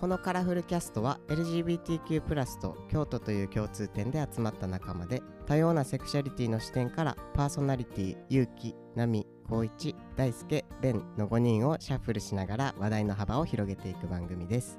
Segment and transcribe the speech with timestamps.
[0.00, 14.78] このカラフルキャストは LGBTQ+ と京都という共通点で集まった仲間で多様なセクシャリティの視点からパーソナリティゆうきなみこういち大輔ベンの5人をシャッフルしながら話題の幅を広げていく番組です。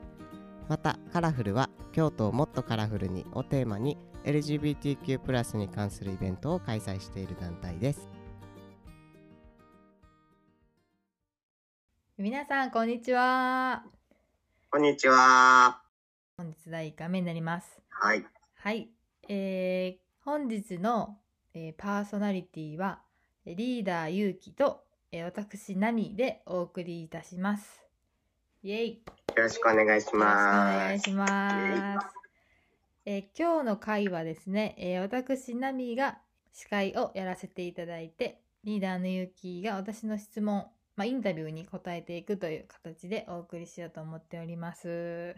[0.70, 8.07] またカラフルは京都をもっとカラフルにをテーマに LGBTQ+ に関するイベントを開催している団体です。
[12.18, 13.99] 皆さんこんにちは。
[14.71, 15.82] こんにちは。
[16.37, 18.23] 本日第1回目になりますはい。
[18.55, 18.89] はい
[19.27, 21.18] えー、本日の、
[21.54, 23.00] えーパーソナリティは
[23.46, 27.82] えーリーダーゆうきと、えー私ナミでお送りいたします
[28.63, 28.97] イエイよ
[29.37, 30.96] よろしくお願いしろしくお願ます。
[30.96, 32.08] いします
[33.05, 36.19] えー今日の回はですね、えー私ナミが
[36.53, 40.67] 司会をやらせていただいてリーダーのゆうきが私の質問
[41.00, 45.33] まあ、インタビューに答えていくという形でお送りしようと思っております。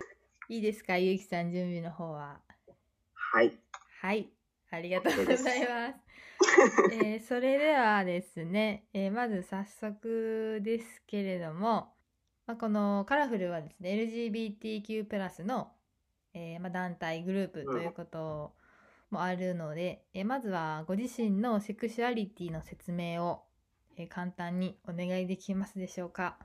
[0.50, 2.40] いいですか、ゆうきさん、準備の方は。
[3.14, 3.54] はい。
[4.02, 4.32] はい、
[4.72, 6.00] ありがとうございます。
[6.94, 11.94] えーそれではですね、えーまず早速ですけれども、
[12.48, 15.72] まあ、このカラフルはですね、LGBTQ+, の、
[16.34, 18.56] えーまあ、団体グループということ
[19.12, 23.44] もあるので、えーまずはご自身のセクシュアリティの説明を、
[23.98, 26.38] えー簡単にお願いできますでしょうか？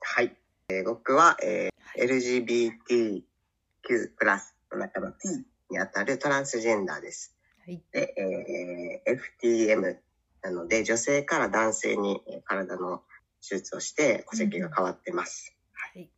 [0.00, 0.36] はい。
[0.68, 2.10] えー僕は、えはいー
[2.82, 3.22] LGBTQ+,
[4.72, 7.34] の中の T にあたるトランスジェンダーです。
[7.64, 7.82] はい。
[7.92, 8.14] で、
[9.06, 9.96] えー FTM
[10.42, 13.02] なので、女性から男性にえー体の
[13.46, 15.56] 手術をして戸籍が変わってます。
[15.72, 16.10] はい。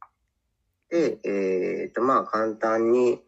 [0.90, 3.22] で、えっと、まあ簡単に、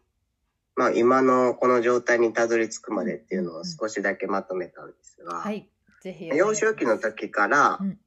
[0.77, 5.69] まあ今のこの状態にたどり着くまでっていうのを少しだけまとめたんですが、はい。
[6.05, 6.29] ぜひ。
[6.29, 7.99] 幼少期の時から、うん。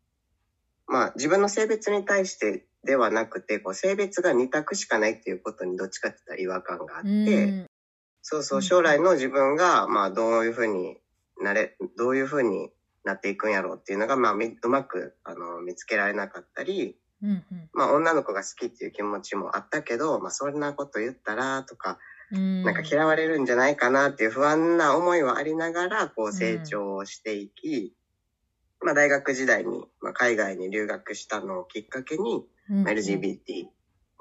[0.86, 7.68] まあ自分の性別に対してではなくて、こう性別が二択しかないっていうことにどっちかって言ったら違和感があって、うん。
[8.22, 10.98] そうそうう、将来の自分が、まあどういうふうに
[11.42, 12.72] なれ、どういうふうに
[13.04, 17.70] なっていくんやろうっていうのが、まあみうまく、あの、見つけられなかったり、うんうん。
[17.74, 21.98] まあ女の子が好きっていう気持ちもあったけど、まあそんなこと言ったらとか、うん
[22.32, 27.94] なんか嫌われるんじゃないかなっていう不安な思いはありながら、こう成長をしていき、
[28.82, 33.68] まあ大学時代に、まあ、海外に留学したのをきっかけに、うんまあ LGBT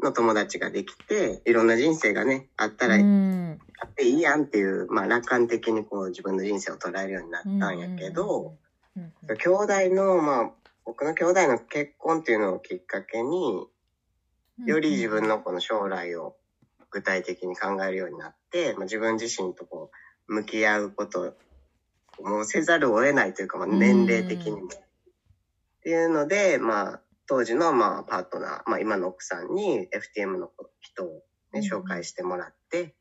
[0.02, 3.58] の友達ができて、いろんな人生がね、あったら、あうん。
[3.86, 8.40] っていいやんっていう、まあ楽観的にこう自分の人生を捉えるようになったんやけど、、
[8.96, 9.10] うんうん。
[9.28, 10.50] うん兄弟の、まあ、
[10.86, 13.66] 僕の兄弟の結婚っていうのをきっかけに、
[14.64, 16.36] より自分のこの将来を
[16.96, 19.90] 具体的に考えるようになって、まあ、自分自身とこ
[20.28, 21.34] う向き合うこと
[22.22, 23.78] もうせざるを得ないというか、まあ、うん。
[23.78, 24.68] 年齢的にも。
[24.68, 24.70] っ
[25.82, 31.60] ていうので、まあ、当時のまあパートナー、まあ、今の奥さんに FTM の人を、ね、うん。
[31.60, 32.94] 紹介してもらって、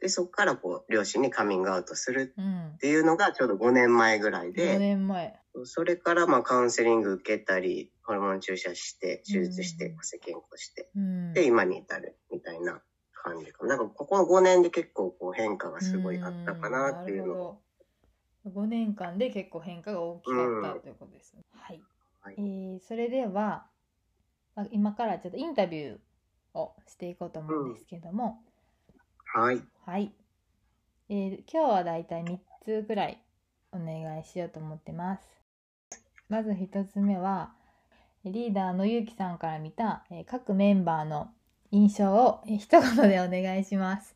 [0.00, 5.34] でそこからこう両親にカミングアウトするうんっていうのがちょうど5年前ぐらい5で、年前。
[5.64, 9.96] それからまあカウンセリング受けたり、ホルモン注射して、手術して、うん。
[9.96, 11.32] 戸籍変更して、うん。
[11.34, 12.82] で、今に至るみたいな
[13.22, 13.76] 感じかな。
[13.76, 17.36] なんかここの5年で結構こう変化がすごいあったかなっていうのを。
[17.36, 17.62] んなるほど
[18.44, 21.42] 5年間で結構変化が大きかったということですね。
[21.52, 21.80] はい。
[22.20, 23.66] はいえーそれでは、
[24.56, 28.42] まあ今からちょっとインタビューをしていこうと思うんですけども、
[29.24, 29.62] はい。
[29.86, 30.12] はい。
[31.08, 33.22] えー今日はだいたい3つぐらい
[33.72, 35.22] お願いしようと思ってます。
[36.28, 37.54] まず1つ目は、
[38.24, 41.32] リーダーのゆうきさんから見た、えー各メンバーの
[41.72, 44.14] 印象を、えー一言でお願いします。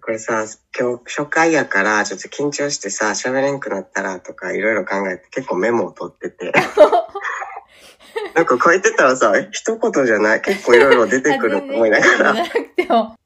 [0.00, 0.44] これさ、
[0.78, 6.52] 今日初回やからちょっと緊張してさ、喋れんくなったらとかいろいろ考えて結構メモを取ってて。
[8.34, 12.34] なんか書いてたらさ、え一言じゃない結構いろいろ出てくると思いながら。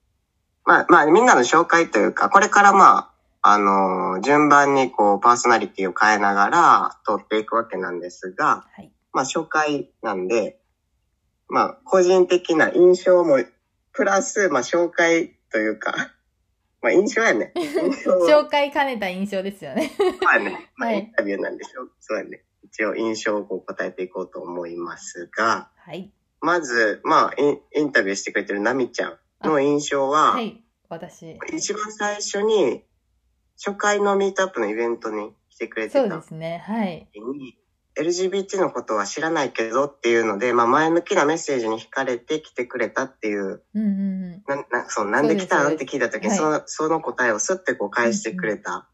[0.65, 8.93] まあ、まあ、みんなの紹介というか、これからまあ、あのー順番にこう、パーソナリティを変えながら通っていくわけなんですが、はい。
[9.13, 10.59] まあ、紹介なんで、
[11.49, 13.39] まあ、個人的な印象も、
[13.93, 16.15] プラス、まあ、紹介というか、
[16.83, 17.53] まあ、印象やね。
[17.57, 19.91] 紹介兼ねた印象ですよね。
[20.25, 21.93] はね、 まあ、はいインタビューなんでしょう。
[22.01, 22.45] そうやね。
[22.63, 26.13] 一応、印象をこう答えていこうと思いますが、はい。
[26.41, 30.65] まず、まあ、インインタビューしてくれてるナミちゃんの印象は、はい。
[30.89, 31.39] 私。
[31.53, 32.85] 一番最初に、
[33.63, 36.63] 初回のミートアップのイベントに来てくれてそうたですね。
[36.67, 37.09] はい。
[37.13, 37.60] 時に、
[38.01, 44.43] LGBT のことは知らないけどっていうので、まあ前向きなメッセージに惹かれて来てくれたっていう、うんうんうん。
[44.47, 48.89] な、な、そう、なんで来たのって聞いた時に、そその、その答えをスッてこう返してくれた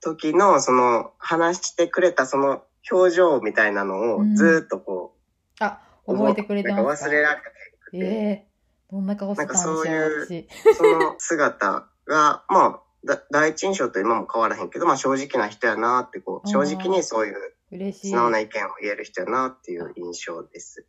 [0.00, 4.34] 時の、その、話してくれたその表情みたいなのをうん。
[4.34, 5.16] ずーっとこ
[5.60, 8.46] あ、う、覚えてくれてます忘れられなくて、ええ
[8.90, 10.48] どんな顔してたんでかそういう私。
[10.76, 17.34] その姿が、まあ、だ第一印象と今も変わらへんけど、まあ正直な人やなって、こう、正直にそういう
[17.70, 18.08] 嬉しい。
[18.10, 20.86] 素直な意見を言える人やなっていう印象です。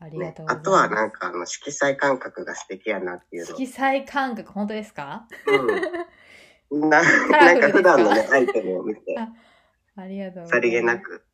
[0.00, 0.68] ありがねとう、ございます。
[0.68, 3.56] あとはなんかあの色彩感覚が素敵やなっていうの。
[3.56, 5.26] 色彩感覚本当ですか？
[6.70, 6.88] うん。
[6.88, 9.16] ななんか普段のね、アイテムを見て、
[9.96, 10.50] ありがとうございます。
[10.50, 11.24] さりげなく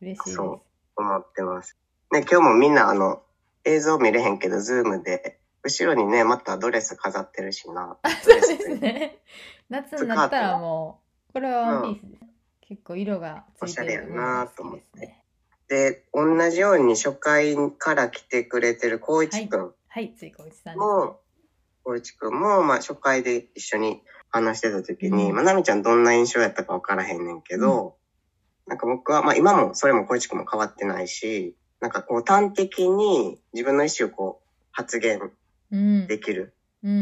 [0.00, 0.64] 嬉しいそ
[0.96, 1.78] 思ってます。
[2.10, 3.22] ね、今日もみんなあの、
[3.64, 7.96] 映像見れへんけど、ズームで、後ろにね、またドレス飾ってるしな。
[8.22, 9.22] そうですね。
[9.68, 12.24] 夏になったらもうこれはワンピースです、
[12.72, 15.24] 結構色がついておしゃれやるなと思って好きですね。
[15.68, 19.72] で、同じように初回から来てくれてる光一くん。
[19.88, 20.14] はい。
[20.16, 21.20] ついこいちさんも、
[21.84, 25.34] 光一くんも、まあ初回で一緒に話してた時に、うん。
[25.34, 27.96] まあなみちゃんどんな印象やったか分からへんねんけど、
[28.66, 35.30] なんか僕は、まあ今もそれも光一くんも変わってないし、なんかこう端的に自分の意思をこう発言
[35.70, 36.06] うん。
[36.06, 36.54] できる。
[36.82, 36.98] うんうんう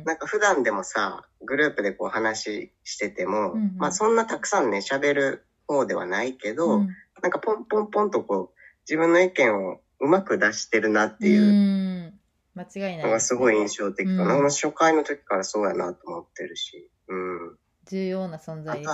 [0.00, 3.76] んなんか普段でもさ、グループでこう話してても、うんうん。
[3.76, 6.88] まあそんなたくさんね、喋る方ではないけど、うん。
[7.22, 8.58] なんかポンポンポンとこう、
[8.88, 12.20] 自分の意見をうまく出してるなっていううん。
[12.54, 13.04] 間違いない。
[13.04, 14.34] のがすごい印象的かな。
[14.36, 14.42] うん。
[14.50, 17.58] 初回の時からそうやなと思ってるし、うん。
[17.86, 18.90] 重要な存在です。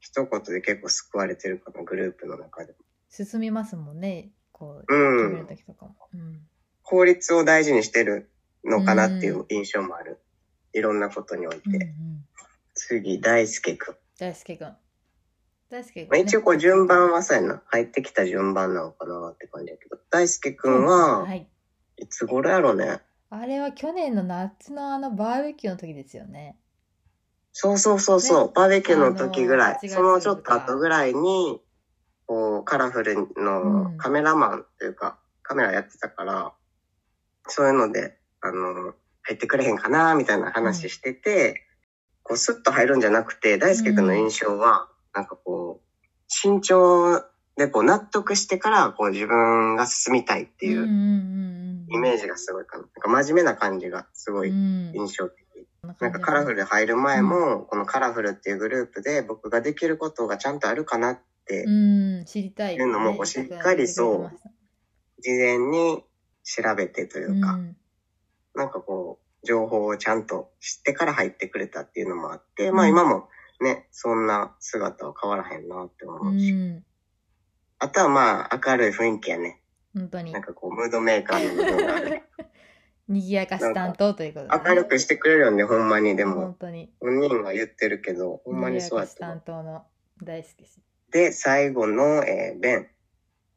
[0.00, 2.78] 一言で結構救われてるかな、グループの中でも。
[3.08, 4.30] 進みますもんね。
[4.52, 5.18] こううん。
[5.18, 6.42] 決める時とかも、うん。
[6.82, 8.30] 効率を大事にしてる
[8.64, 10.20] のかなっていう印象もある。
[10.72, 11.62] いろんなことにおいて。
[11.66, 12.24] うんうん、
[12.74, 13.94] 次、大輔くん。
[14.18, 14.76] 大輔くん
[15.70, 17.62] 大輔くん、まあ、一応こう順番はそうやな。
[17.66, 19.98] 入ってきた順番なのかなって感じだけど。
[20.10, 21.46] 大輔くんは、はい
[21.96, 23.00] いつ頃やろうね。
[23.30, 26.56] あれは去年の夏のあのバーベキューの時ですよね。
[27.52, 31.60] そうそうそうそう、ねバーベキューの時ぐらい、あの8月そのちょっと後ぐらいに、
[32.26, 36.52] こう、カラフルうのんカメラマンというか、カメラやってたから、
[37.46, 41.62] そういうので、あの、入ってくれへんかな、みたいな話してて、
[42.22, 47.22] こう、スッと入るんじゃなくて、大輔くんの印象は、なんかこう、慎重
[47.56, 50.84] でこう、納得してから、こう、自分が進みたいっていう
[51.88, 52.82] イメージがすごいかな。
[52.82, 54.92] なんか真面目な感じがすごいうん。
[54.94, 55.44] 印象的。
[55.82, 61.70] ななんかカラフルで入る前も、このカラフルっていうグループで僕ができることがちゃんとあるかなって、う
[62.22, 66.02] ん、知りたい、いうのもこうしっかりそう事前に
[66.42, 67.76] 調べてというか、うん
[68.54, 73.28] なんかこう、情報をちゃんと知ってから入ってくれたっていうのもあって、まあうん今も
[73.60, 76.52] ね、そんな姿は変わらへんなって思ううし。
[76.52, 76.84] ん、
[77.78, 79.60] あとはまあ明るい雰囲気やね。
[79.94, 82.22] 本当になんかこう、ムードメーカーの部分がある。
[83.06, 86.16] 賑やかし担当ということで、明るくしてくれるよね、ほんまに。
[86.16, 89.86] でも本、当に本人が言ってるけど、ほんまにそうや賑やかしって担当の
[90.22, 90.80] 大好きです
[91.10, 92.88] で、最後の、えーベン。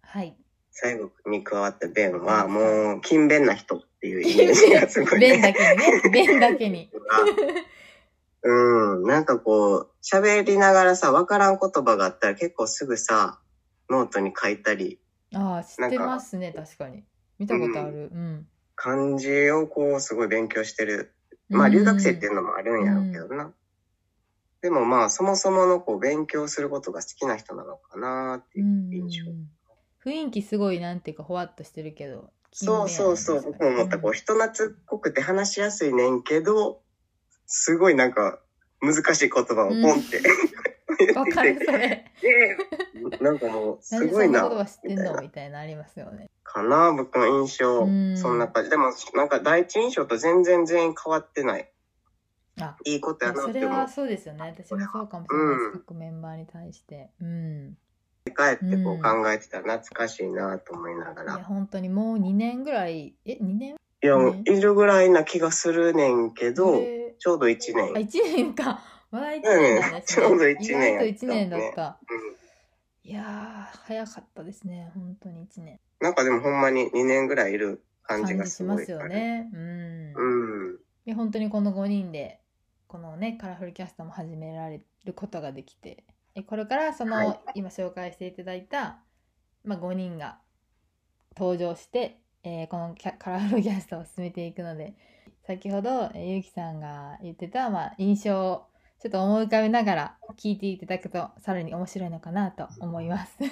[0.01, 0.37] はい
[0.71, 6.09] 最後に加わったベンは、もう、勤勉な人っていうイメージがすごい、 弁だけにね。
[6.11, 6.89] ベンだけに。
[8.43, 13.39] うん、なんかこう、喋りながらさ、わからん言葉があったら結構すぐさ、
[13.89, 14.99] ノートに書いたり、
[15.33, 17.03] ああ知ってますね確かに。
[17.37, 18.09] 見たことある。
[18.13, 21.13] うん、漢字をこう、すごい勉強してる。
[21.49, 23.53] まあ、留学生っていうのもあるんやろうけどな。
[24.61, 29.31] でもまあ、そもそものこう、勉強することが好きな人なのかなっていう印象。
[30.07, 33.99] 雰囲気すごいなんていうかほわっとしてるけどそうそうそう、僕も思った。
[33.99, 36.81] こう、人懐っこくて話しやすいねんけど、
[37.45, 38.39] すごいなんか、
[38.81, 42.11] 難しい言葉をポンって、わかるそれ。
[42.21, 44.41] でなんかもう、す何ごいな。
[44.41, 45.13] そんな知ってんみたいな。
[45.13, 46.29] のみたいなありますよね。
[46.43, 47.81] かな、僕の印象。
[47.81, 48.17] うん。
[48.17, 48.69] そんな感じ。
[48.69, 51.71] でも、なんか第一印象と全然全員変わってない。
[52.59, 53.71] あいいことやなそって思う。
[53.71, 53.87] れは。
[53.87, 54.55] そうですよね。
[54.57, 55.71] 私もそうかもしれないです、うん。
[55.73, 57.11] 各メンバーに対して。
[57.21, 57.77] うん
[58.31, 59.01] 返ってこううん。
[59.01, 61.43] 考えてたら懐かしいなと思いながいやら。
[61.43, 63.15] 本当にもう2年ぐらい？
[63.25, 63.75] え2年？
[64.03, 68.07] いや、もうねいるぐらいな気がするねんけど、えちょうど1ーあ年。
[68.07, 68.79] 1年か。
[69.09, 71.99] まだ1年なんですね、うんちょうど一年やった意外と1年だった、
[73.05, 73.09] うん。
[73.09, 75.79] いやー早かったですね本当に1年。
[76.01, 78.91] なんかでもほんまに2年ぐらいいる感じ感がじします。
[78.91, 79.49] よね。
[79.53, 80.77] うん、うん。
[81.05, 82.41] で本当にこの5人で
[82.87, 86.03] このねカラフルキャストも始められることができて。
[86.09, 87.39] えこれからその、はい。
[87.55, 88.99] 今紹介していただいた、
[89.63, 90.39] まあ、5人が
[91.37, 94.95] 登場して、えーこのカラフルキャストを進めていくので
[95.45, 98.67] 先ほど、えーゆうきさんが言ってた、まあ、印象を
[98.99, 103.37] ちょっと思い浮かべながら聞いていただくとさらに面白いのかなと思います。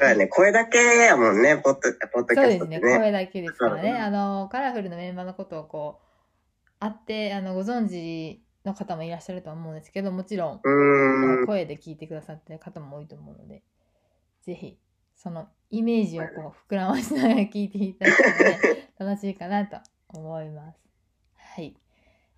[0.00, 1.80] だね、声だけやもんね、ポッド
[2.12, 2.98] ポッドキそうですねャストってね。
[2.98, 10.60] 声だけですからね、うんあのカラフルのメンバーのことをこう会ってあのご存知の方もいらっしゃると思うんですけどもちろん。
[11.46, 13.62] 声で聞いてくださってる方も多いと思うので
[14.42, 14.78] ぜひ
[15.16, 20.78] そのイメージをこう膨らましながら聞いていただくので 楽しいかなと思います。
[21.36, 21.76] はい。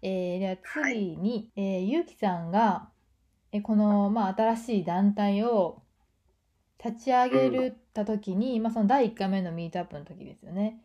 [0.02, 2.90] えー、では次に、えー、ゆうきさんが、
[3.52, 5.82] えーこの、まあ、新しい団体を
[6.82, 10.80] 立ち上げるた時に、まあ、その第1回目のミートアップの時ですよね。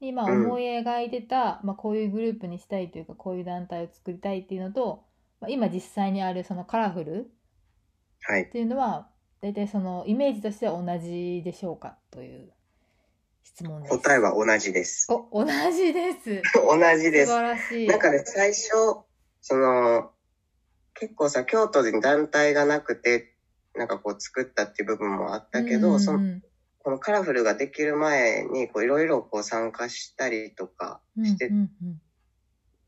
[0.00, 5.04] に、まあ、うん思い描いてた、まあ、こういうグループにしたいというか、こういう団体を作りたいっていうのと、
[5.40, 7.30] まあ、今実際にあるそのカラフル
[8.22, 8.50] はいっ。
[8.50, 9.08] ていうのは
[9.40, 12.50] 大体そのイメージとしては同じでしょうかという
[13.42, 13.96] 質問です。
[13.96, 15.06] 答えは同じです。
[15.10, 16.42] お同じです。
[16.54, 17.28] 同じです。
[17.28, 17.88] 素晴らしい。
[17.88, 18.68] なんかね、最初、
[19.40, 20.10] その、
[20.94, 23.34] 結構さ、京都に団体がなくて、
[23.74, 26.40] なんかこう作ったっていう部分もあったけど、うんその
[26.82, 31.50] このカラフルができる前に、こういろいろこう参加したりとかして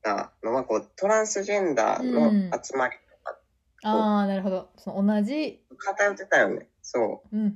[0.03, 3.39] たのは、こうトランスジェンダーの集まりとか
[3.85, 4.71] ああなるほど。
[4.79, 6.69] その同じ、偏ってたよね。
[6.83, 7.37] そう。
[7.37, 7.55] んうん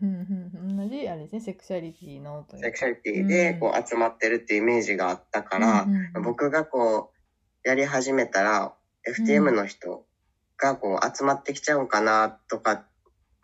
[0.55, 1.41] うんうん、同じあれですね。
[1.41, 5.87] セクシャリティのセクシャリティでこう集まってるっていうイメージがあったから、
[6.23, 7.13] 僕がこ
[7.65, 8.75] う、やり始めたら、
[9.09, 10.05] FTM の人
[10.57, 12.85] がこう集まってきちゃうかなとか、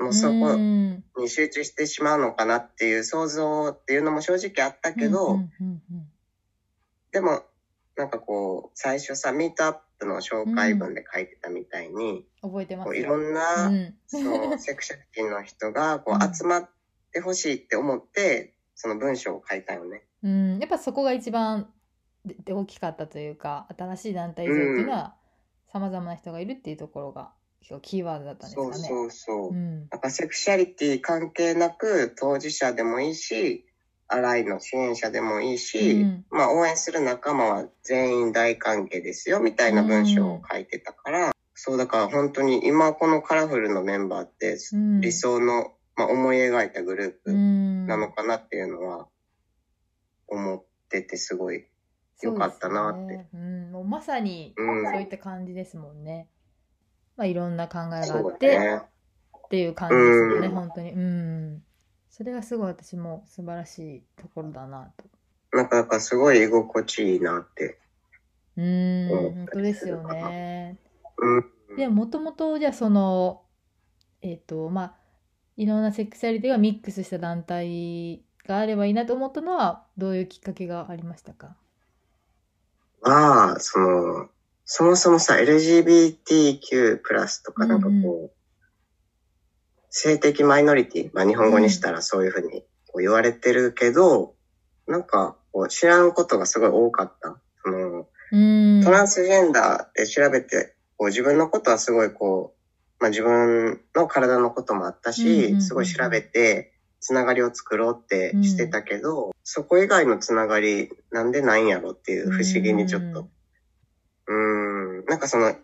[0.02, 1.04] もうそこうん。
[1.16, 5.38] に集中してしまうのかなっていう想像っていうのも正直あったけど、
[7.12, 7.42] でも、
[7.96, 13.94] なんかこう、最初さ、ミートアップの紹介文で書いてたみたいに、覚えてますいろんな、うん。
[14.06, 16.68] そう、セクシャリティの人がこう集まっ
[17.12, 20.02] てほしいって思って、その文章を書いたよね。
[20.22, 21.68] うん、やっぱそこが一番
[22.24, 25.14] でで大きかったというか新しい団体像っていうのは
[25.66, 27.32] さまざまな人がいるっていうところが
[27.80, 28.74] キーワードだったんですかね。
[28.74, 29.48] そうそうそう。
[29.50, 29.88] うん。
[29.90, 33.66] なんかセクシャリティ関係なく当事者でもいいし、
[34.08, 36.24] 新井の支援者でもいいし、うん。
[36.30, 47.86] まあ応援する仲間は全員大歓迎ですよみたいな文章を書いてたから、そうだから本当に今このカラフルのメンバーってうん理想の、まあ、思い描いたグルーうプん。
[47.86, 49.06] なのかなっていうのは
[50.26, 51.66] 思っててすごい
[52.22, 52.98] よかったなって。
[52.98, 53.28] そうね。
[53.34, 54.84] うん、もうまさにうん。
[54.84, 56.28] そういった感じですもんね。
[57.22, 58.82] まあいろんな考えがあって、だね。
[59.46, 60.90] っていう感じですよね、うん本当に。
[60.90, 61.62] うん。
[62.10, 65.04] それがすごい私も素晴らしいところだなと。
[65.56, 67.78] なんかだからすごい居心地いいなって。
[68.56, 70.76] うん、うん本当ですよね。
[71.18, 71.76] うん。
[71.76, 73.42] でももともとじゃあその
[74.20, 74.94] えっ、とまあ
[75.56, 81.56] いろんなセクシャリティがミックスした団体があればいいなと思ったのはどういうきっかけがありましたか？
[83.02, 84.28] は、その、
[84.64, 86.98] そもそもさ、LGBTQ+,
[87.44, 88.30] とかなんかこう、うん
[89.94, 94.34] 性的マイノリティ、まあ日本語にしたらそういうふうにこう言われてるけど、
[94.86, 97.36] なんかこう知らんことがすごい多かった。
[97.62, 98.36] その、う
[98.80, 98.82] ん。
[98.82, 105.60] トランスジェンダーで調べて、こう自分のことはすごいこう、まあ自分の体のこともあったうんうんうんうし、ん。
[105.60, 113.28] すごい調べて、つながりを作ろうってしてたけど、そこ以外のつながりなんでないんやろっていう不思議にちょっと、
[114.26, 115.54] うーん、なんかその、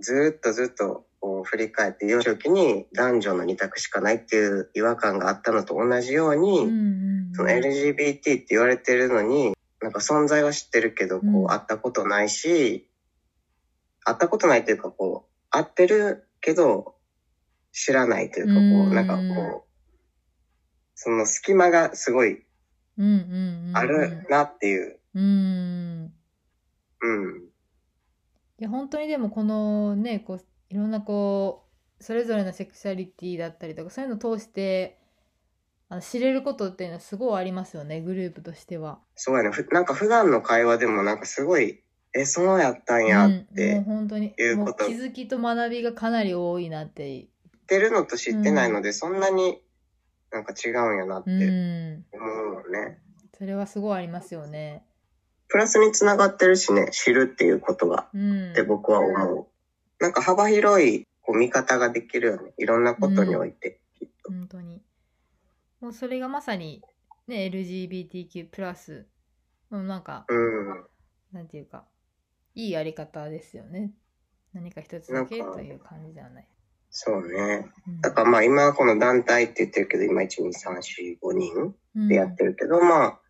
[0.00, 7.34] ずーっとずっとこう振り返って幼少期に男女の二択しかないっていう違和感があったのと同じように、うんうんうん。
[7.34, 12.88] その LGBT って言われてるのに、なんか存在は知ってるけど、こう会ったことないし、
[14.04, 16.94] 会ったことないというか、こう、会ってるけど、
[17.72, 19.70] 知らないというか、こうんう、なんかこう、
[20.94, 22.44] その隙間がすごい
[23.72, 26.12] あるなっていう、うん。
[27.00, 27.43] うん、
[28.60, 31.64] いや本当にでもこのねこういろんなこ
[32.00, 34.98] うそれぞれのセクシャリティだったりとかそういうのを通して
[35.88, 38.98] あの知れることっていうのはすごいありますよねグループとしては。
[39.14, 39.50] そうやね。
[39.50, 41.82] ふなんか普段の会話でもなんかすごい、
[42.14, 47.22] え、そうやったんやっうん、もうて、本当にいうこと気づきと学びがかなり多いなって。
[47.22, 49.62] 知ってるのと知ってないので、そんなに
[50.30, 52.98] なんか違うんやなってう思ん、うのね。
[53.36, 54.84] それはすごいありますよね。
[55.48, 58.08] プラスにつながってるしね、知るっていうことが。
[58.14, 59.46] うんって僕は思う。
[60.00, 62.52] なんか幅広いこう見方ができるよね。
[62.58, 63.80] いろんなことにおいて。
[63.98, 64.82] きっと本当に。
[65.80, 66.82] もうそれがまさに、
[67.26, 69.04] ね、LGBTQ+,
[69.70, 70.84] もうなんか、うん。
[71.32, 71.84] なんていうか、
[72.54, 73.92] いいやり方ですよね。
[74.52, 76.48] 何か一つだけという感じではない。
[76.90, 77.70] そうね。
[77.88, 83.20] うんだからまあ今この団体って言ってるけど、今1、2、3、4、5人でやってるけど、まあ、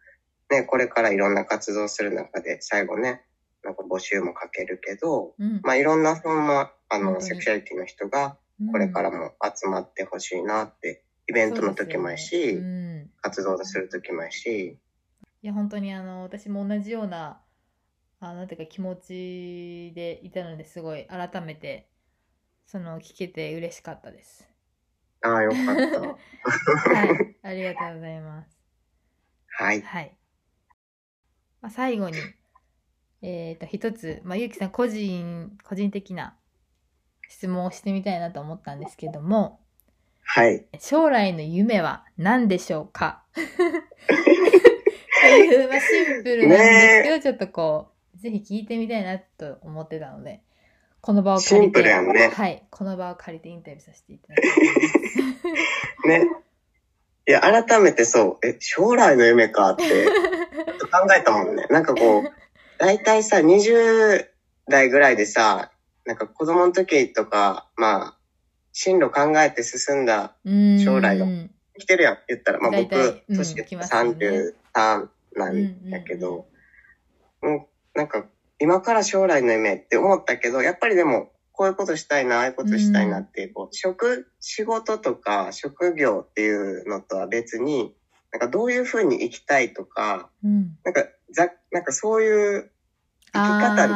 [0.51, 3.25] ね、これからいろんな活動する中で最後ね、
[3.63, 8.37] なんか募集もかけるけど、うんまあいろんなそんな、あの、セクシャリティの人が
[8.71, 14.79] これからも集まってほしいなって、イベントの時もやし、ねうん活動する時もやし、
[15.43, 17.41] いや本当にあの私も同じような
[18.21, 21.89] あなんていうか気持ちでいたのですごい改めて
[22.67, 24.49] その聞けて嬉しかったです。
[25.23, 26.01] ああ、よかった。
[26.95, 28.59] はい、ありがとうございます。
[29.49, 29.81] はい。
[29.81, 30.17] はい。
[31.65, 32.19] まあ、最後に、
[33.23, 36.37] えっ、と、一つ、まあ、ゆうきさん個人、個人的な
[37.31, 39.61] 質問をしてみたいなと思ったんですけども、
[40.25, 40.67] はい。
[40.79, 43.23] 将来の夢は何でしょうか？
[43.33, 43.41] と
[45.27, 50.43] いう、まあ、シンプルなんですけど、ちょっとこう、ぜひ聞いてみたいなと思ってたので、
[51.01, 56.05] この場を借りて、ねはい、この場を借りてインタビューさせていただきます。
[56.09, 56.45] ね。
[57.27, 59.85] いや、改めてそう、え、将来の夢かって、
[60.95, 61.67] 考えたもんね。
[61.71, 62.23] なんかこう、
[62.79, 64.27] 大体さ、20
[64.69, 65.73] 代ぐらいでさ、
[66.05, 68.19] なんか子供の時とか、まあ、
[68.73, 71.49] 進路考えて進んだ、うん将来の
[71.79, 72.61] 来てるやん、言ったら。
[72.61, 74.17] まあ大僕年来ますよね
[74.75, 76.47] 33なんやけど、
[77.43, 78.27] もうなんか、
[78.61, 87.95] 今から将来の夢って思ったけど、やっぱりでも、こういうことしたいな、ああいうことしたいなっていう、こう、職、仕事とか職業っていうのとは別に、
[88.35, 92.71] なんかどういうふうに生きたいとか、うん、なんか、ざ、なんかそういう
[93.33, 93.95] 生き方に、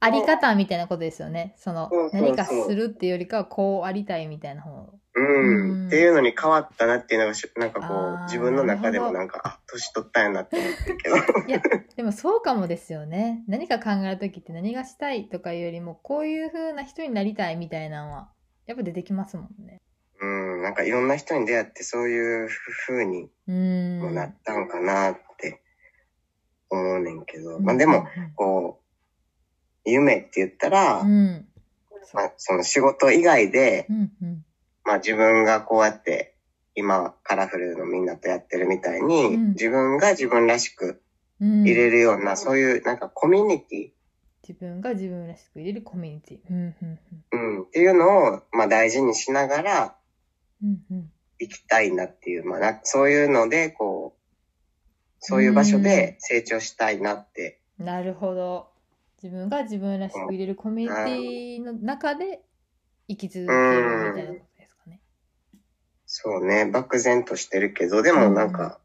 [0.00, 1.54] あり方みたいなことですよね。
[1.56, 4.92] そのそうそうそう何かするっていうよりかはこうありたいみたいな方。
[5.14, 11.16] うん、うんっていうのに変わったなっていうのがし、なんかこう、自分の中でもなんか、あ、年取ったんやなって思ってるけど。
[11.48, 11.62] いや
[11.96, 13.42] でもそうかもですよね。
[13.48, 18.28] 何か考える時って何がしたいとかいうよりもこういう風な人になりたいみたいなのは
[18.66, 19.80] やっぱ出てきますもんね。
[20.20, 22.48] うん、なんかいろんな人に出会ってそういう
[22.86, 24.00] 風にうーん。
[24.00, 25.62] もなったんかなって
[26.70, 28.80] 思うねんけど、うんまあでも、、こ
[29.86, 31.48] う、夢って言ったら、うんうん。
[32.14, 34.44] まあその仕事以外で、うんうん
[34.84, 36.34] まあ自分がこうやって、
[36.74, 41.02] 今カラフルのみんなとやってるみたいに、うん自分が自分らしく
[41.40, 41.62] うん。
[41.62, 43.92] 入れるような、そういうなんかコミュニテ
[44.48, 46.38] 自分が自分らしく入れるコミュニティ。
[46.50, 49.97] うんうんィ、うん、っていうのを、まあ大事にしながら
[50.62, 54.18] うんうんうん生きたいなっていう、まあなそういうので、こう、
[55.20, 58.68] そういう場所で成長したいなって、なるほど。
[59.22, 62.40] 自分が自分らしく入れるコミュニティの中で
[63.08, 65.00] 生き続けるみたいなことですかね。
[66.06, 68.80] そうね、漠然としてるけど、でもなんか、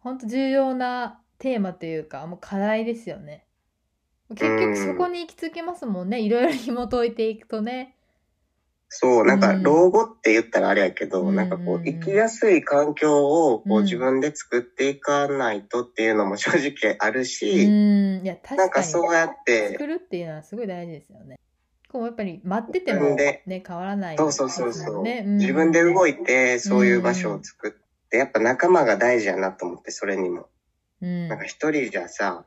[0.00, 3.46] 本当重要なテーマというか、もう課題ですよね。
[4.30, 6.20] 結局そこに行き着きますもんね。
[6.20, 7.95] いろいろ紐解いていくとね。
[8.88, 18.24] そう、なんかうん老後って言ったらあれやけど、うんなんかこう、生きやすい環境をこうんう自分で作っていかないとっていうのも正直あるうし、ん。
[18.24, 18.58] いや、確かに。
[18.58, 21.38] なんかそうやって作、るっていうのはすごい大事ですよね。
[21.88, 25.22] こうやっぱり待っててもね、変わらないそうそうそうそう、もんね。
[25.22, 30.48] 自分で動いいてそういう場所を作って、やっぱ仲間が大事やなと思って、それにも。
[31.02, 32.44] うんなんか一人じゃさ、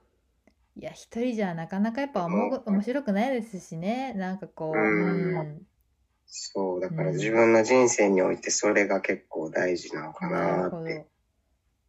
[0.75, 4.13] いや、一人じゃなかなかやっぱ面白くないですしね。
[4.13, 5.61] なんかこう、うんうん
[6.29, 11.07] そう、だからうん自分の人生においてそれが結構大事なのかなって。。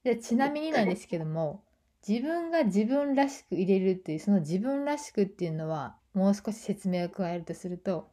[0.03, 1.62] で、ちなみになんですけども、
[2.07, 8.11] 自分が自分らしく入れるっていう、その自分らしくっていうのは、もう少し説明を加えるとすると、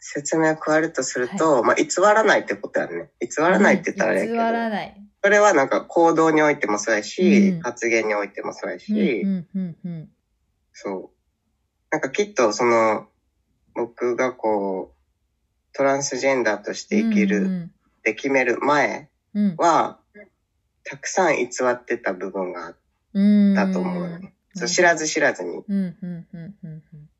[0.00, 3.10] 説明を加えるとすると、まあ、偽らないってことやね。
[3.20, 4.96] 偽らないって言ったらあれやけ偽ど、らない。
[5.22, 10.08] それはなんか行動においてもそうやし、うん発言においてもそうやし、うんうんうんうん
[10.72, 11.16] そう。
[11.90, 13.06] なんかきっとその、
[13.74, 14.99] 僕がこう、
[15.72, 19.56] トランスジェンダーとして生きるうんって決める前うん。
[19.56, 19.98] は、
[20.84, 22.76] たくさん偽ってた部分があっ
[23.12, 24.20] うんたと思う。
[24.54, 25.62] そう知らず知らずに、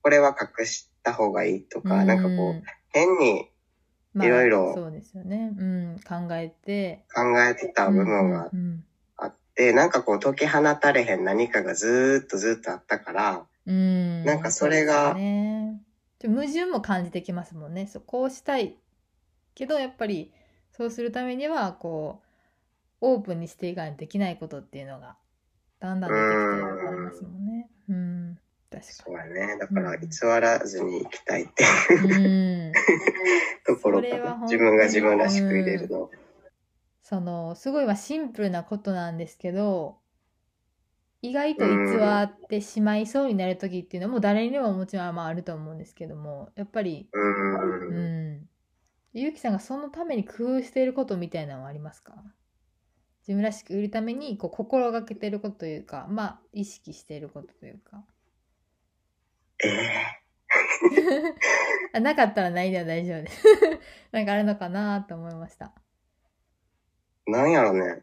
[0.03, 3.49] これは隠した方がいいとか、なんかこう、変に
[4.15, 5.53] まあいろいろそうですよね。
[5.57, 7.05] うん、考えて。
[7.15, 8.85] 考えてた部分がうん
[9.17, 15.17] あって、なんかこう解き放たれへん何かがずーっとずっとあったから、なんかそれが
[16.21, 17.87] ちょ矛盾も感じてきますもんね。
[17.87, 18.77] そうこうしたい
[19.55, 20.33] けどやっぱり
[20.71, 22.21] そうするためにはこ
[23.01, 25.17] うオープンにしていかないとできないことっていうのが
[25.81, 27.71] だんだん出てきてありますもんね。
[27.89, 28.39] うん、
[28.71, 29.57] 確かそうやね。
[29.59, 31.65] だからうん偽らずに生きたいって
[32.07, 32.13] に。
[32.13, 32.73] うん
[33.67, 34.11] ところかな。
[34.11, 36.11] それは本当に自分が自分らしく入れるの。
[37.03, 39.99] そのすごいまあシンプルなことなんですけど
[41.23, 41.75] 意外と偽
[42.23, 47.19] ってしまいそうになる時っていうのも誰にももちろんまああると思うんですけどもやっぱり、う。
[47.19, 48.33] うん。
[48.37, 48.49] ん、
[49.13, 52.15] ゆうきさんがそのために工夫していることみたいなのはありますか？
[53.23, 58.05] 自分らしく売るためにこう心がけていることというかまあ意識していることというか。
[59.63, 60.21] ええ
[61.95, 63.45] あなかったらないでは大丈夫です。
[64.13, 65.73] なんかあるのかなと思いました。
[67.27, 68.03] なんやろね。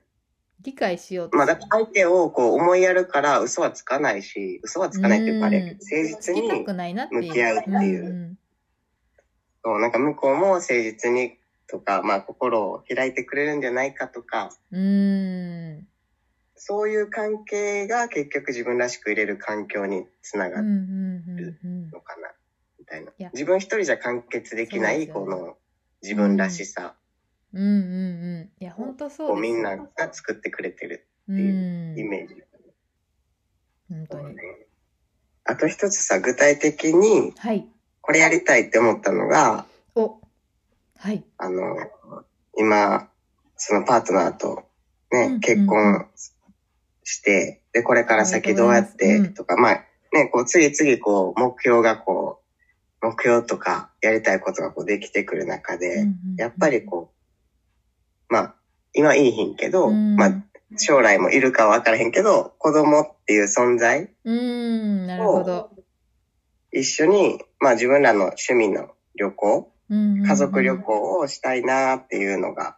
[0.62, 6.66] 理解しようとまあ、だから相手をこう思いやるから嘘はつかないし、嘘はつかないっていうかあれ誠実に
[7.12, 8.14] 向き合うっていう。
[8.14, 8.38] ん。
[9.64, 15.88] そう、なんか向こうも誠実にとか、まあ心を開いてくれるんじゃないかとか、うん。
[16.56, 20.64] そういう関係が結局自分らしく入れる環境につながる
[21.94, 22.32] のかな、
[22.80, 23.12] みたいな。
[23.34, 25.56] 自分一人じゃ完結できない、この
[26.02, 26.96] 自分らしさ
[27.54, 28.64] うんうんうん。
[28.64, 31.38] いや本当そうをですみんなが作ってくれてるうん。
[31.38, 32.36] イメージ。
[33.90, 34.36] 本当に。
[35.46, 37.68] あと一つさ、具体的にはい。
[38.02, 40.22] これやりたいって思ったのが、お
[40.98, 41.26] はい。
[41.38, 41.76] あの、
[42.58, 43.10] 今、
[43.56, 44.64] そのパートナーと
[45.12, 45.34] うんうん。
[45.36, 46.08] ね、結婚
[47.04, 49.74] して、で、これから先どうやってとか、まあ、
[50.14, 52.42] ね、こう、次々こう、目標がこ
[53.02, 56.08] う、目標とか、やりたいことがこう、できてくる中で、
[56.38, 56.97] やっぱりこう、
[58.30, 58.56] まあ、
[58.94, 60.16] 今いいひんけど、うん。
[60.16, 60.44] まあ、
[60.76, 65.72] 将来もいるかは分からへんけど、子供っていう存在、うんなるほど。
[66.72, 72.78] 一緒に、まあ自分らの趣味の旅行、家家族旅行をしたいなっていうのが、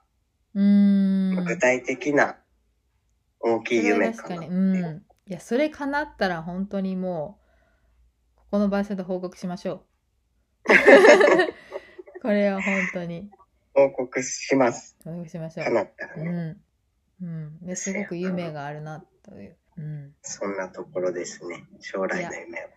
[0.54, 1.44] うん。
[1.46, 2.38] 具体的な
[3.40, 4.48] 大きい夢かな確かに。
[4.48, 5.04] うん。
[5.26, 7.40] いやそれ叶ったら本当にも
[8.36, 9.82] うここの場所で報告しましょう。
[12.22, 13.30] これは本当に
[13.88, 14.98] 報告します。
[15.04, 16.24] 報告しましょう叶ったらね。
[17.22, 21.65] うんうんですごく夢があるなといううんそんなところですね。
[21.80, 22.68] 将来の夢を。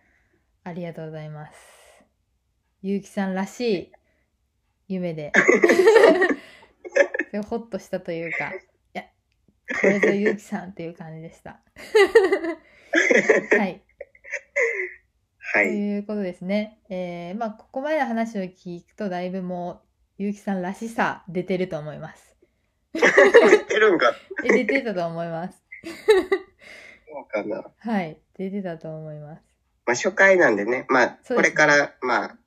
[0.65, 1.53] ありがとうございます
[2.81, 3.91] ゆうきさんらしい
[4.87, 5.33] 夢で
[7.49, 8.61] ほっとしたというかい
[8.93, 9.03] や
[9.81, 11.59] これぞゆうきさんっていう感じでした
[13.57, 13.81] はい
[15.53, 15.67] とはい。
[15.67, 16.79] いうことですね。
[16.89, 22.35] えー、まあ、ここまでの話を聞くと、だいぶもう、ゆうきさんらしさ出てると思います。
[22.93, 24.13] 言ってるんか。
[24.43, 25.63] え、出てたと思います。
[27.07, 27.63] そうかな。
[27.77, 29.43] はい、出てたと思います。
[29.85, 30.85] まあ初回なんでね。
[30.89, 32.37] まあ、これから、まあ、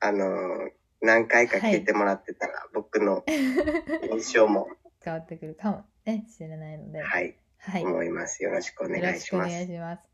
[0.00, 0.70] あのー
[1.02, 4.68] 何回か聞いてもらってたら、僕の印象も、
[5.04, 7.02] 変わってくるかもね、しれないので。
[7.02, 7.84] はい、はい。
[7.84, 8.44] 思います。
[8.44, 9.66] よろしくお願いしますしくお願い。
[9.66, 10.08] します。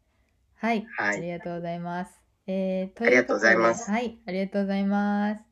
[0.54, 2.18] はい、はいありがとうございます。
[2.46, 5.47] えー、とありがとうございますはい、ありがとうございます。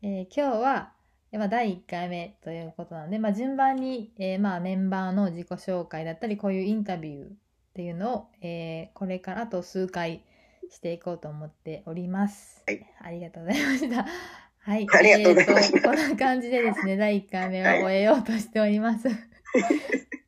[0.00, 0.92] えー今日は、
[1.32, 7.30] えまあ、第1回目ということなので、まあ、順番に、えーまあ、メンバーの自己紹介だったり、こういうインタビューっ
[7.74, 10.22] ていうのを、えーこれからあと数回
[10.70, 12.62] していこうと思っております。
[12.66, 14.06] はいありがとうございました。
[14.60, 14.86] はい。
[14.94, 19.08] ありがとうございましたえーとこんな感じでですね、 第1回目を終えようとしております。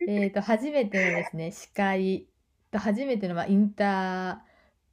[0.09, 2.27] えっと、初めてのですね、司会
[2.73, 4.45] と初めてのまあインタ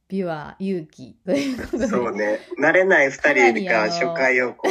[0.07, 2.39] ビュアー勇気ということで、そうね。
[2.61, 4.67] 慣れない二人が初回をこ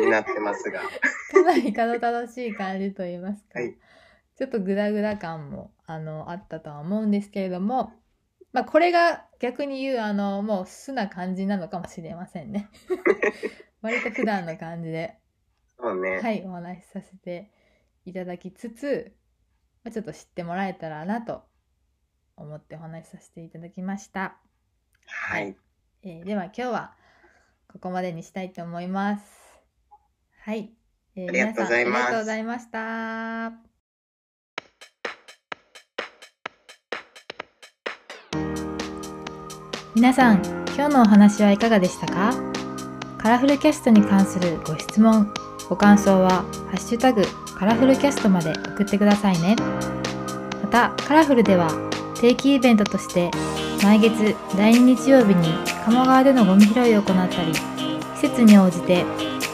[0.00, 0.80] う、になってますが。
[0.80, 3.74] かなり角楽しい感じと言いますか、はい
[4.40, 7.92] ちょっとグダグダ感もあのあったとは思うんですけれども、
[8.54, 12.70] まあ、これが逆に言うあのもう素な感じなのかもしれませんね。
[13.82, 15.18] 割と普段の感じで、
[15.78, 16.20] そうね。
[16.20, 17.50] はい、お話しさせて
[18.06, 19.14] いただきつつ、
[19.84, 21.42] まあ、ちょっと知ってもらえたらなと
[22.38, 24.38] 思ってお話しさせていただきました。
[25.06, 25.56] はい。
[26.02, 26.92] えーでは今日は
[27.72, 29.24] ここまでにしたいと思います。
[30.42, 30.72] はい。
[31.16, 33.70] えーありがとうございます皆さんありがとうございました。
[39.94, 40.42] 皆さん、
[40.76, 42.32] 今日のお話はいかがでしたか？
[43.18, 45.34] カラフルキャストに関するご質問、
[45.68, 47.22] ご感想は、ハッシュタグ
[47.58, 49.56] カラフルキャストまで送ってくださいね。
[50.62, 51.68] また、カラフルでは
[52.18, 53.30] 定期イベントとして
[53.82, 55.48] 毎月第2日曜日に
[55.84, 57.52] 鴨川でのゴミ拾いを行ったり
[58.20, 59.04] 季節に応じて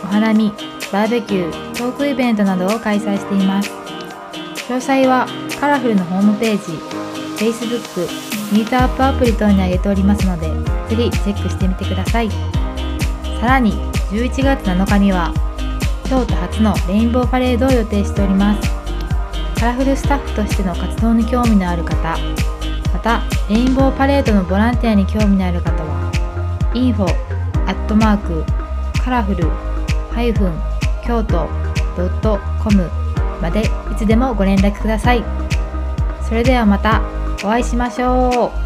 [0.02, 0.52] お花見
[0.92, 3.70] バーベキュートークイベントなどを開催しています。
[4.68, 5.26] 詳細は
[5.60, 6.72] カラフルのホームページ
[7.36, 8.08] Facebook
[8.52, 10.48] ミートアップアプリ等に上げておりますので
[10.88, 12.30] ぜひチェックしてみてください。
[13.40, 13.74] さらに
[14.10, 15.32] 11月7日には
[16.08, 18.70] 京都初のレインボーパレードを予定しております。
[19.54, 22.16] カラフルスタッフとしての活動に興味のある方
[22.96, 26.10] また、レインボーパレードのボランティアに興味のある方は、
[26.72, 27.04] info
[27.66, 28.42] アットマーク
[29.04, 29.50] カラフル
[30.12, 30.52] ハイフン
[31.04, 31.46] 京都
[31.94, 32.90] ドットコム
[33.42, 33.64] までい
[33.98, 35.22] つでもご連絡ください。
[36.26, 37.02] それではまた
[37.44, 38.65] お会いしましょう。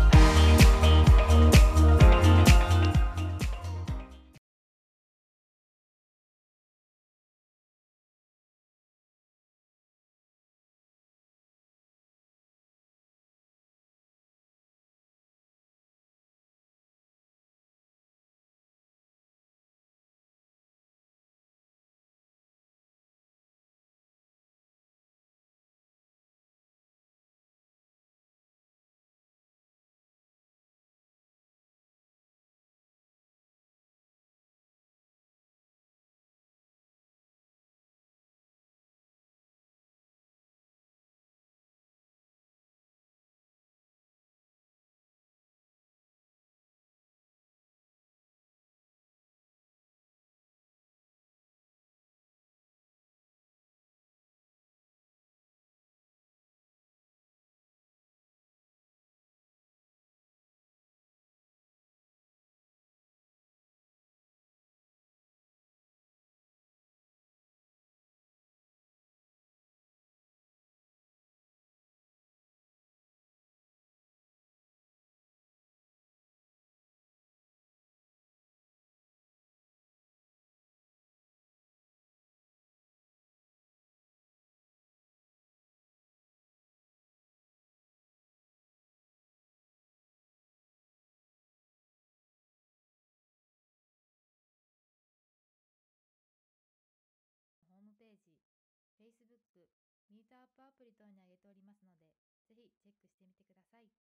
[100.10, 102.10] ミートアップアプリ等に上げておりますので、
[102.50, 103.90] ぜひチェックしてみてください。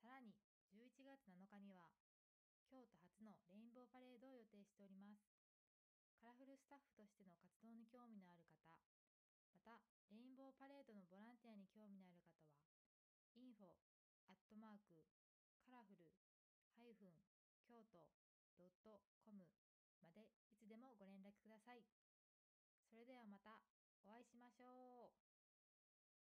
[0.00, 0.32] さらに、
[0.72, 1.92] 11月7日には、
[2.66, 5.28] 京都初のレインボーパレードを予定しております。
[6.16, 8.80] カラフルスタッフとしての活動に興味のある方、
[9.52, 12.64] また、レインボーパレードのボランティアに興味のある方は、
[13.36, 13.68] info
[14.28, 14.96] アットマーク
[15.60, 16.08] カラフル
[16.72, 17.12] ハイフン
[17.68, 18.08] 京都
[18.56, 19.44] ドットコム
[20.00, 21.84] までいつでもご連絡ください。
[22.88, 23.60] それではまた
[24.04, 25.21] お会いしましょう。